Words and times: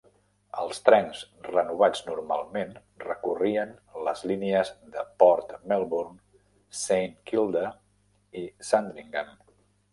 Els 0.61 0.79
trens 0.85 1.19
renovats 1.47 2.01
normalment 2.07 2.71
recorrien 3.03 3.75
les 4.09 4.25
línies 4.33 4.73
de 4.97 5.05
Port 5.23 5.55
Melbourne, 5.75 6.21
Saint 6.83 7.17
Kilda 7.31 7.67
i 8.43 8.47
Sandringham. 8.73 9.35